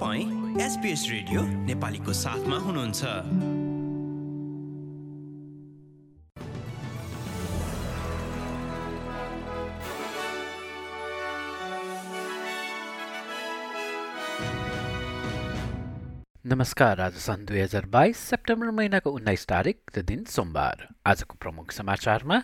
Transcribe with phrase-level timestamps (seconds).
[0.00, 3.04] तपाईँ SBS radio नेपालीको साथमा हुनुहुन्छ।
[16.46, 22.42] नमस्कार आज सन् दुई हजार बाइस सेप्टेम्बर महिनाको उन्नाइस तारिक दिन सोमबार। आजको प्रमुख समाचारमा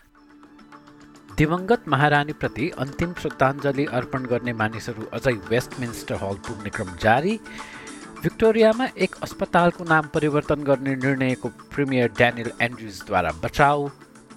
[1.39, 7.35] दिवंगत महारानीप्रति अन्तिम श्रद्धाञ्जली अर्पण गर्ने मानिसहरू अझै वेस्टमिन्स्टर हल पुग्ने क्रम जारी।
[8.23, 13.89] भिक्टोरियामा एक अस्पतालको नाम परिवर्तन गर्ने निर्णयको प्रिमियर ड्यानियल एन्ड्रुजद्वारा बचाउ।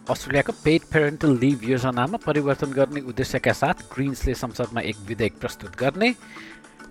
[0.09, 6.13] अस्ट्रेलियाको पेड पेरेन्टल लिभ योजनामा परिवर्तन गर्ने उद्देश्यका साथ ग्रिन्सले संसदमा एक विधेयक प्रस्तुत गर्ने।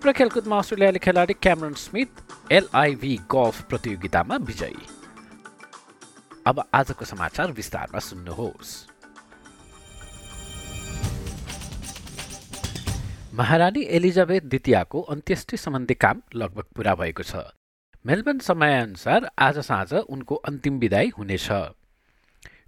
[0.06, 4.84] र खेलकुदमा अस्ट्रेलियाली खेलाडी क्यामरन स्मिथ एलआइभी गल्फ प्रतियोगितामा विजयी।
[6.46, 8.72] अब आजको समाचार विस्तारमा सुन्नुहोस्।
[13.38, 17.42] महारानी एलिजाबेथ द्वितीयको अन्त्येष्टि सम्बन्धी काम लगभग पूरा भएको छ।
[18.04, 21.46] मेलबर्न समयअनुसार आज साँझ उनको अन्तिम विदाई हुनेछ।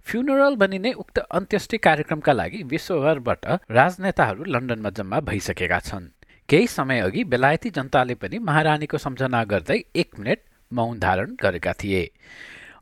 [0.05, 6.07] फ्युनरल भनिने उक्त अन्त्येष्टि कार्यक्रमका लागि विश्वभरबाट राजनेताहरू लन्डनमा जम्मा भइसकेका छन्।
[6.49, 10.39] केही समय अघि बेलायती जनताले पनि महारानीको सम्झना गर्दै एक मिनट
[10.71, 12.03] मौन धारण गरेका थिए।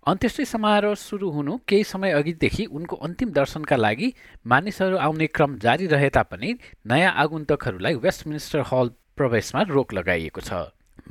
[0.08, 4.14] अन्त्येष्टि समारोह सुरु हुनु केही समय अघिदेखि उनको अन्तिम दर्शनका लागि
[4.52, 6.56] मानिसहरू आउने क्रम जारी रहे तापनि
[6.92, 10.62] नयाँ आगुन्तकहरूलाई वेस्टमिन्स्टर हल प्रवेशमा रोक लगाइएको छ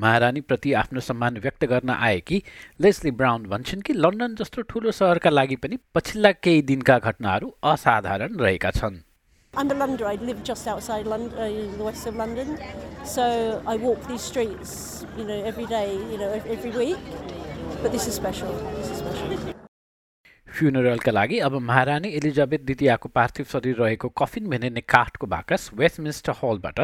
[0.00, 2.42] महारानीप्रति आफ्नो सम्मान व्यक्त गर्न आएकी
[2.81, 8.41] लेस्ली ब्राउन भन्छन् कि लन्डन जस्तो ठूलो सहरका लागि पनि पछिल्ला केही दिनका घटनाहरू असाधारण
[8.41, 8.98] रहेका छन्
[9.55, 10.06] I'm a Londoner.
[10.06, 12.59] I live just outside London, uh, the west of London.
[13.05, 16.98] So I walk these streets, you know, every day, you know, every week.
[17.83, 18.53] But this is special.
[20.48, 26.81] फ्युनरलका लागि अब महारानी एलिजाबेथ द्वितीयको पार्थिव शरीर रहेको कफिन भेनिने काठको बाकस Westminster हलबाट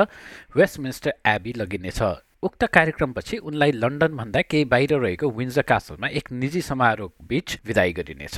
[0.56, 2.00] Westminster Abbey लगिनेछ।
[2.42, 8.36] उक्त कार्यक्रमपछि उनलाई लन्डनभन्दा केही बाहिर रहेको विन्जर कासलमा एक निजी समारोह बीच विदाई गरिनेछ।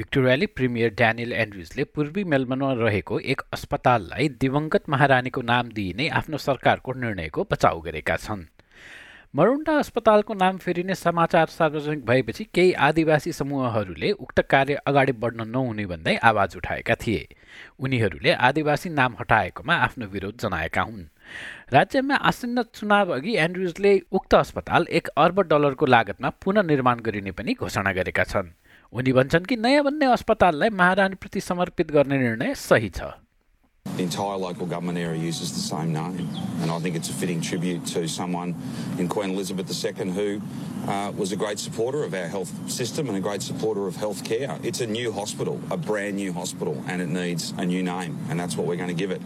[0.00, 6.92] भिक्टोरियाली प्रिमियर ड्यानियल एन्ड्रुजले पूर्वी मेलबर्नमा रहेको एक अस्पताललाई दिवंगत महारानीको नाम दिइने आफ्नो सरकारको
[7.00, 8.44] निर्णयको बचाउ गरेका छन्।
[9.36, 15.86] मरुन्डा अस्पतालको नाम फेरिने समाचार सार्वजनिक भएपछि केही आदिवासी समूहहरूले उक्त कार्य अगाडि बढ्न नहुने
[15.86, 17.26] भन्दै आवाज उठाएका थिए।
[17.78, 21.04] उनीहरूले आदिवासी नाम हटाएकोमा आफ्नो विरोध जनाएका हुन्।
[21.72, 27.92] राज्यमा आसन्न चुनाव अघि एन्ड्रुजले उक्त अस्पताल एक अर्ब डलरको लागतमा पुननिर्माण गरिने पनि घोषणा
[27.92, 28.50] गरेका छन्।
[28.91, 33.13] उनी भन्छन् कि नयाँ बन्ने अस्पताललाई महारानीप्रति समर्पित गर्ने निर्णय सही छ
[33.85, 36.27] The entire local government area uses the same name,
[36.61, 38.55] and I think it's a fitting tribute to someone
[38.97, 40.41] in Queen Elizabeth II who
[40.87, 44.25] uh, was a great supporter of our health system and a great supporter of health
[44.25, 44.57] care.
[44.63, 48.39] It's a new hospital, a brand new hospital, and it needs a new name, and
[48.39, 49.21] that's what we're going to give it.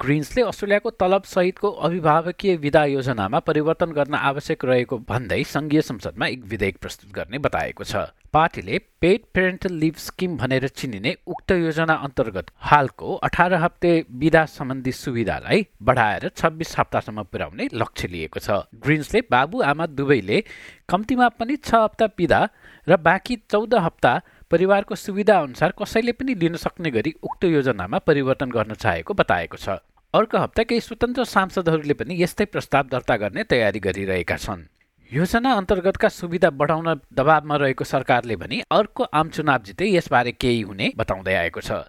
[0.00, 6.44] ग्रिन्सले अस्ट्रेलियाको तलब सहितको अभिभावकीय विधा योजनामा परिवर्तन गर्न आवश्यक रहेको भन्दै संघीय संसदमा एक
[6.44, 12.50] विधेयक प्रस्तुत गर्ने बताएको छ। पार्टीले पेड पेरेन्टल लिभ स्किम भनेर चिनिने उक्त योजना अन्तर्गत
[12.62, 19.62] हालको अठार हप्ते विधा सम्बन्धी सुविधालाई बढाएर छब्बिस हप्तासम्म पुर्याउने लक्ष्य लिएको छ। ग्रिन्सले बाबु
[19.64, 20.42] आमा दुवैले
[20.88, 22.48] कम्तीमा पनि छ हप्ता विधा
[22.86, 24.20] र बाँकी चौध हप्ता
[24.50, 29.68] परिवारको सुविधा अनुसार कसैले पनि लिन सक्ने गरी उक्त योजनामा परिवर्तन गर्न चाहेको बताएको छ।
[30.14, 34.64] अर्को हप्ता केही स्वतन्त्र सांसदहरूले पनि यस्तै प्रस्ताव दर्ता गर्ने तयारी गरिरहेका छन्।
[35.10, 40.92] योजना अन्तर्गतका सुविधा बढाउन दबावमा रहेको सरकारले भने अर्को आम चुनाव जिते यसबारे केही हुने
[40.96, 41.84] बताउँदै आएको छ।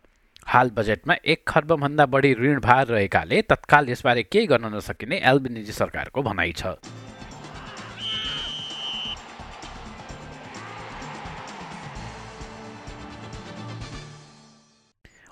[0.47, 6.21] हाल बजेटमा एक खर्बभन्दा बढी ऋण भार रहेकाले तत्काल यसबारे केही गर्न नसकिने एल्बिनिजी सरकारको
[6.21, 6.75] भनाइ छ।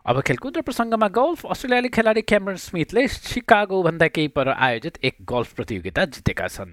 [0.07, 5.53] अब खेलकुद र प्रसङ्गमा गल्फ अस्ट्रेलियाली खेलाडी क्यामरन स्मिथले सिकागोभन्दा केही पर आयोजित एक गल्फ
[5.53, 6.71] प्रतियोगिता जितेका छन्।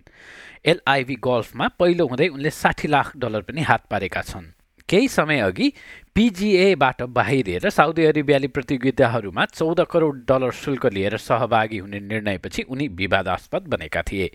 [0.64, 4.46] एलआइभी गल्फमा पहिलो हुँदै उनले साठी लाख डलर पनि हात पारेका छन्।
[4.88, 5.72] केही समय अघि
[6.14, 13.66] पिजिएबाट बाहिरिएर साउदी अरेबियाली प्रतियोगिताहरूमा चौध करोड डलर शुल्क लिएर सहभागी हुने निर्णयपछि उनी विवादास्पद
[13.66, 14.30] बनेका थिए।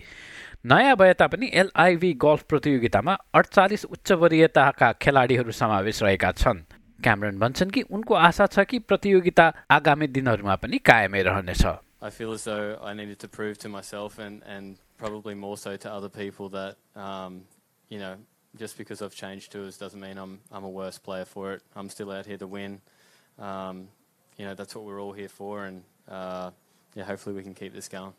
[0.66, 6.62] नयाँ भए तापनि एलआइभी गल्फ प्रतियोगितामा अडचालिस उच्च वरियताका खेलाडीहरू समावेश रहेका छन्।
[7.03, 11.65] क्यामरन भन्छन् कि उनको आशा छ कि प्रतियोगिता आगामी दिनहरूमा पनि कायमै रहनेछ
[12.01, 15.75] I feel as though I needed to prove to myself and, and probably more so
[15.75, 17.45] to other people that, um,
[17.89, 18.17] you know,
[18.59, 21.63] just because I've changed tours doesn't mean I'm, I'm a worse player for it.
[21.75, 22.79] I'm still out here to win.
[23.39, 23.87] Um,
[24.37, 25.65] you know, that's what we're all here for.
[25.65, 26.51] And, uh,
[26.93, 28.13] yeah, hopefully we can keep this going.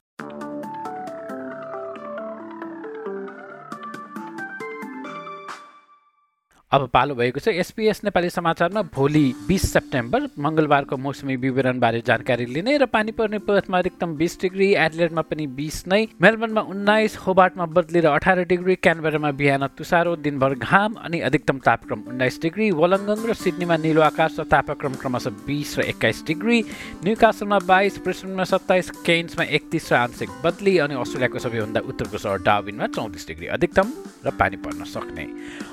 [6.71, 12.77] अब पालो भएको छ। SBS Nepali समाचारमा भोलि बिस September मङ्गलबारको मौसमी विवरणबारे जानकारी लिने
[12.77, 17.99] र पानी पर्ने पर्थमा अधिकतम बिस डिग्री एडलेटमा पनि बिस नै मेलबर्नमा उन्नाइस होबार्टमा बदली
[17.99, 23.33] र अठार डिग्री क्यानबेरामा बिहान तुसारो दिनभर घाम अनि अधिकतम तापक्रम उन्नाइस डिग्री वलङ्गङ र
[23.35, 26.61] सिडनीमा निलो आकाश र तापक्रम क्रमशः बिस र एक्काइस डिग्री
[27.03, 32.87] न्युकासलमा बाइस ब्रिस्बनमा सत्ताइस केन्समा एकतिस र आंशिक बदली अनि अस्ट्रेलियाको सबैभन्दा उत्तरको सहर डाविनमा
[32.95, 33.93] चौबिस डिग्री अधिकतम
[34.23, 35.27] र पानी पर्न सक्ने।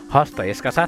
[0.08, 0.87] हस्त यसका साथ